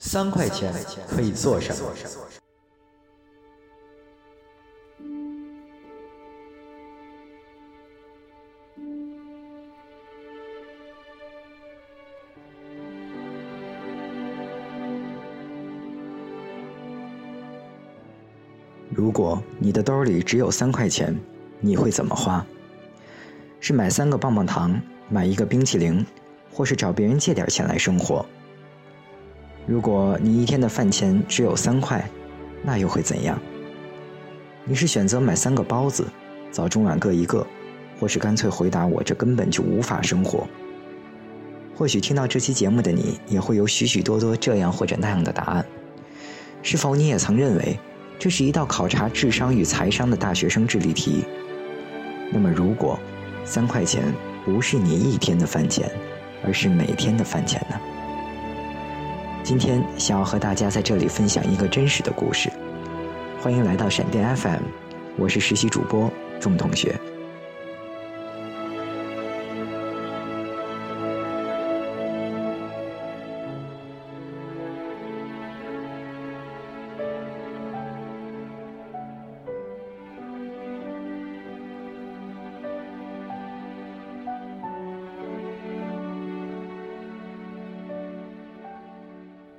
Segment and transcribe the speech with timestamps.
[0.00, 0.72] 三块钱
[1.08, 1.90] 可以做什么？
[18.90, 21.18] 如果你的兜里只有三块钱，
[21.60, 22.46] 你会怎么花？
[23.58, 26.06] 是买三个棒棒糖，买一个冰淇淋，
[26.52, 28.24] 或是找别人借点钱来生活？
[29.68, 32.02] 如果你一天的饭钱只有三块，
[32.62, 33.38] 那又会怎样？
[34.64, 36.06] 你是选择买三个包子，
[36.50, 37.46] 早中晚各一个，
[38.00, 40.46] 或是干脆回答我这根本就无法生活？
[41.76, 45.62] 或许听到这期节目的你，也会有许许多多这样或者那样的答案。
[46.62, 47.78] 是否你也曾认为，
[48.18, 51.26] 这是一道考察智商与财商的大学生智力题？
[52.32, 52.98] 那么，如果
[53.44, 54.02] 三块钱
[54.46, 55.92] 不是你一天的饭钱，
[56.42, 57.78] 而是每天的饭钱呢？
[59.48, 62.52] 今天想要和大家在这里分享一个真实的故事，
[63.40, 64.60] 欢迎来到闪电 FM，
[65.16, 66.94] 我是实习主播钟同学。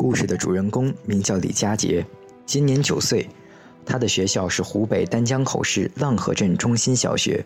[0.00, 2.02] 故事的主人公名叫李佳杰，
[2.46, 3.28] 今年九岁。
[3.84, 7.44] 他的学校是湖北丹江口市浪河镇中心小学。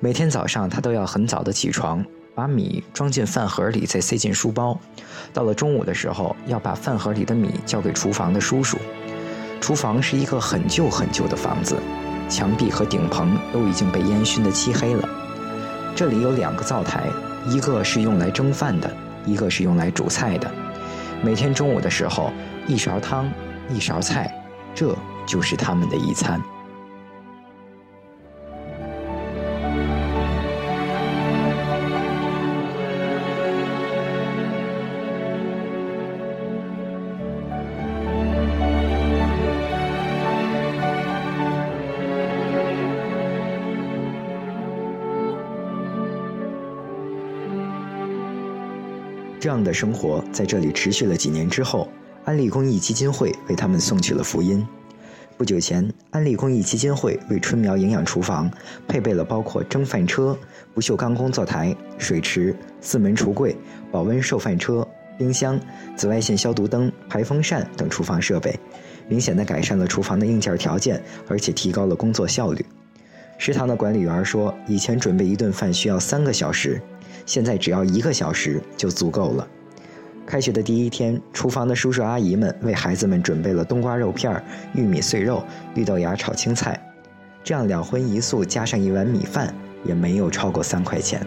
[0.00, 2.02] 每天早上，他都要很早的起床，
[2.34, 4.80] 把米装进饭盒里，再塞进书包。
[5.34, 8.78] 到了中午的时候，要把饭盒里的米交给厨房的叔叔。
[9.60, 11.76] 厨房是一个很旧很旧的房子，
[12.30, 15.06] 墙壁和顶棚都已经被烟熏得漆黑了。
[15.94, 17.10] 这里有两个灶台，
[17.46, 18.90] 一个是用来蒸饭的，
[19.26, 20.50] 一个是用来煮菜的。
[21.24, 22.30] 每天中午的时候，
[22.66, 23.32] 一勺汤，
[23.70, 24.30] 一勺菜，
[24.74, 24.94] 这
[25.26, 26.38] 就是他们的一餐。
[49.44, 51.86] 这样的生活在这里持续了几年之后，
[52.24, 54.66] 安利公益基金会为他们送去了福音。
[55.36, 58.50] 不久前，安利公益基金会为春苗营养厨房
[58.88, 60.34] 配备了包括蒸饭车、
[60.72, 63.54] 不锈钢工作台、水池、四门橱柜、
[63.92, 64.88] 保温售饭车、
[65.18, 65.60] 冰箱、
[65.94, 68.58] 紫外线消毒灯、排风扇等厨房设备，
[69.08, 72.64] 明显的改善了厨房的硬件条件，而且提高了工作效率。
[73.36, 76.80] 食堂的管理员说，以前准备一顿饭需要三个小时。
[77.26, 79.46] 现在只要一个小时就足够了。
[80.26, 84.42] 开学的第一天，厨房的叔叔阿姨们为孩子们准备了冬瓜肉片、
[84.74, 86.80] 玉米碎肉、绿豆芽炒青菜，
[87.42, 91.26] 这样两荤一素加上一碗米饭，也没有超过三块钱。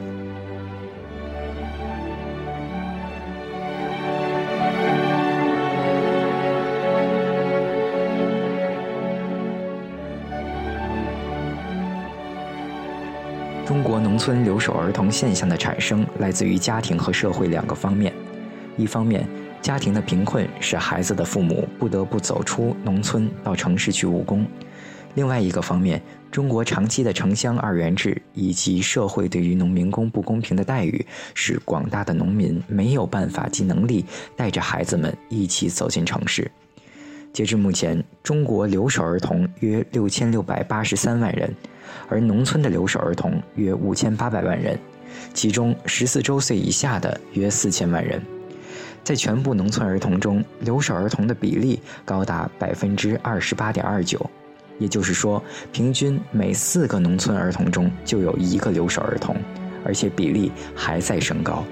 [13.68, 18.14] 中国农村留守儿童现象的产生来自于家庭和社会两个方面。
[18.78, 19.28] 一方面，
[19.62, 24.46] 家庭的贫困使孩子的父母不得不走出农村到城市去务工；
[25.16, 26.02] 另外一个方面，
[26.32, 34.06] 中国长期的城乡二元制以及社会对于农民工不公平的待遇，使广大的农民没有办法及能力
[34.38, 36.50] 带着孩子们一起走进城市。
[37.38, 41.54] 截至目前，中国留守儿童约六千六百八十三万人。
[42.10, 44.76] 而农村的留守儿童约五千八百万人，
[45.36, 48.20] 其中十四周岁以下的约四千万人。
[49.04, 54.20] 在全部农村儿童中，留守儿童的比例高达百分之二十八点二九，
[54.80, 55.40] 也就是说，
[55.72, 59.36] 平均每四个农村儿童中就有一个留守儿童，
[59.86, 61.64] 而且比例还在升高。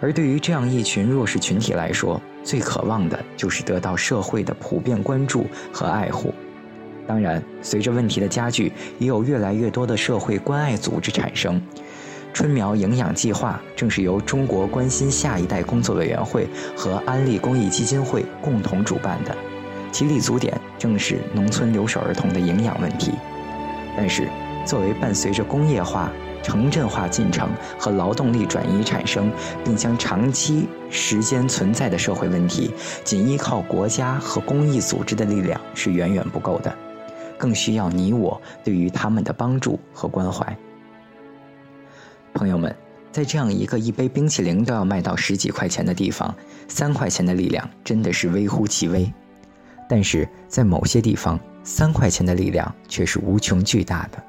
[0.00, 6.32] 而对于这样一群弱势群体来说，最渴望的就是得到社会的普遍关注和爱护。
[7.06, 11.60] 当然，随着问题的加剧，也有越来越多的社会关爱组织产生。
[12.32, 16.46] 春苗营养计划正是由中国关心下一代工作委员会
[16.76, 19.36] 和安利公益基金会共同主办的，
[19.90, 23.10] 其立足点正是农村留守儿童的营养问题。
[23.96, 24.28] 但是，
[24.64, 26.12] 作为伴随着工业化、
[26.42, 29.30] 城镇化进程和劳动力转移产生，
[29.64, 32.70] 并将长期时间存在的社会问题，
[33.04, 36.74] 仅依靠国家和公益组织的力量是远远不够的。
[37.36, 40.56] 更需要你我对于他们的帮助和关怀。
[42.34, 42.74] 朋友们，
[43.10, 46.34] 在这样一个一杯冰淇淋都要卖到十几块钱的地方，
[46.68, 49.10] 三块钱的力量真的是微乎其微。
[49.88, 54.22] 但是在某些地方，三块钱的力量却是无穷巨大的。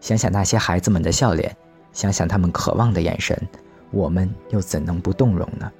[0.00, 1.54] 想想那些孩子们的笑脸，
[1.92, 3.36] 想想他们渴望的眼神，
[3.90, 5.70] 我们又怎能不动容呢？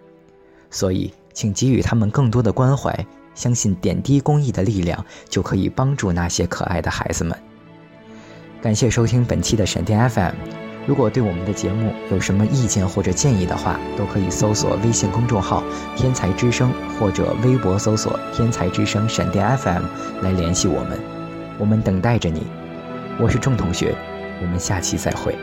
[0.70, 7.36] 所以，请给予他们更多的关怀，相信点滴公益的力量，就可以帮助那些可爱的孩子们。
[8.60, 10.34] 感谢收听本期的闪电 FM。
[10.86, 15.62] 如果对我们的节目有什么意见或者建议的话，都可以搜索微信公众号
[15.94, 19.84] “天才之声”或者微博搜索“天才之声闪电 FM”
[20.22, 20.98] 来联系我们。
[21.58, 22.42] 我们等待着你。
[23.20, 23.96] 我是仲同学，
[24.40, 25.36] 我们下期再会。